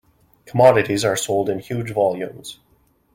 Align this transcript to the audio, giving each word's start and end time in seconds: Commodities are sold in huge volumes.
Commodities 0.47 1.05
are 1.05 1.15
sold 1.15 1.47
in 1.47 1.59
huge 1.59 1.91
volumes. 1.93 2.59